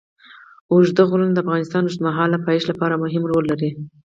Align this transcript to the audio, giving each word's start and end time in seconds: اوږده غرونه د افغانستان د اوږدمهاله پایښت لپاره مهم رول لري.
اوږده 0.73 1.03
غرونه 1.09 1.33
د 1.33 1.37
افغانستان 1.43 1.81
د 1.83 1.85
اوږدمهاله 1.87 2.37
پایښت 2.47 2.67
لپاره 2.71 3.01
مهم 3.03 3.23
رول 3.29 3.45
لري. 3.51 3.69